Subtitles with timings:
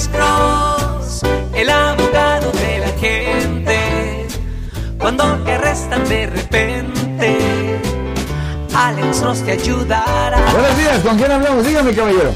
[0.00, 1.22] Alex Cross,
[1.54, 4.26] el abogado de la gente.
[4.98, 7.78] Cuando te arrestan de repente,
[8.74, 10.40] Alex Cross te ayudará.
[10.52, 11.66] Buenos días, ¿con quién hablamos?
[11.66, 12.32] Dígame, caballero.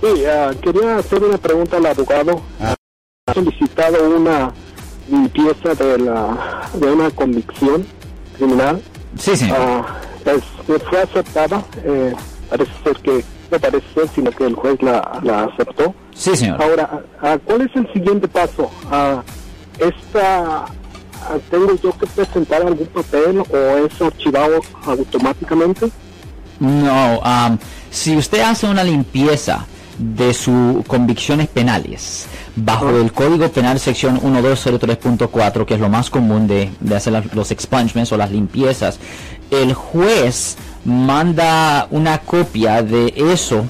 [0.00, 2.40] Sí, ah, quería hacer una pregunta al abogado.
[2.58, 4.50] Ha solicitado una
[5.10, 7.86] limpieza de, la, de una convicción
[8.38, 8.80] criminal.
[9.18, 9.58] Sí, señor.
[9.60, 11.62] Ah, es- fue aceptada.
[11.84, 12.14] eh,
[12.48, 15.94] parece ser que, no parece ser, sino que el juez la, la aceptó.
[16.14, 16.60] Sí, señor.
[16.62, 18.70] Ahora, ah, ¿cuál es el siguiente paso?
[19.78, 20.64] Esta,
[21.50, 25.90] ¿Tengo yo que presentar algún papel o es archivado automáticamente?
[26.60, 27.58] No, am,
[27.90, 29.66] si usted hace una limpieza
[29.98, 36.46] de sus convicciones penales bajo el Código Penal sección 1203.4, que es lo más común
[36.46, 38.98] de, de hacer las- los expungements o las limpiezas,
[39.50, 43.66] el juez manda una copia de eso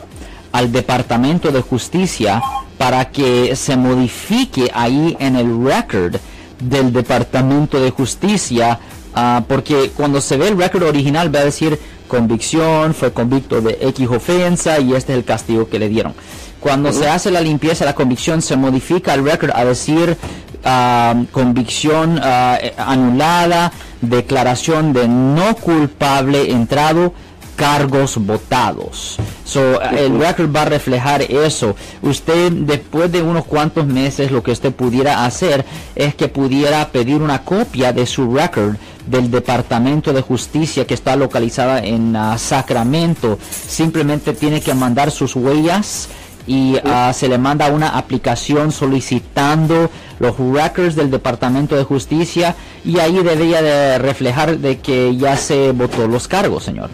[0.52, 2.42] al Departamento de Justicia
[2.78, 6.16] para que se modifique ahí en el record
[6.60, 8.78] del Departamento de Justicia,
[9.14, 13.78] ah, porque cuando se ve el record original va a decir convicción, fue convicto de
[13.80, 16.14] X ofensa y este es el castigo que le dieron.
[16.60, 20.16] Cuando se hace la limpieza la convicción se modifica el record a decir
[20.64, 23.72] ah, convicción ah, eh, anulada,
[24.08, 27.12] declaración de no culpable entrado,
[27.56, 29.16] cargos votados.
[29.44, 31.74] So, el record va a reflejar eso.
[32.02, 37.22] Usted, después de unos cuantos meses, lo que usted pudiera hacer es que pudiera pedir
[37.22, 43.38] una copia de su record del Departamento de Justicia que está localizada en ah, Sacramento.
[43.68, 46.08] Simplemente tiene que mandar sus huellas
[46.46, 52.98] y ah, se le manda una aplicación solicitando los records del Departamento de Justicia y
[52.98, 56.90] ahí debería de reflejar de que ya se votó los cargos, señor.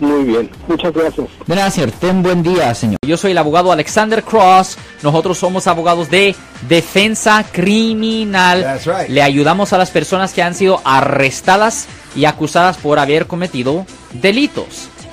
[0.00, 1.28] Muy bien, muchas gracias.
[1.46, 1.92] De nada, señor.
[1.92, 2.98] Ten buen día, señor.
[3.06, 4.76] Yo soy el abogado Alexander Cross.
[5.02, 6.34] Nosotros somos abogados de
[6.68, 8.62] defensa criminal.
[8.62, 9.08] That's right.
[9.08, 14.88] Le ayudamos a las personas que han sido arrestadas y acusadas por haber cometido delitos.